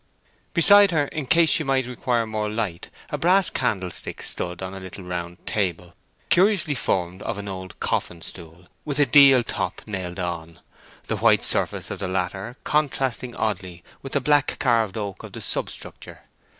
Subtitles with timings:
[0.55, 4.79] Beside her, in case she might require more light, a brass candlestick stood on a
[4.79, 5.93] little round table,
[6.29, 10.57] curiously formed of an old coffin stool, with a deal top nailed on,
[11.05, 15.41] the white surface of the latter contrasting oddly with the black carved oak of the
[15.41, 16.21] substructure.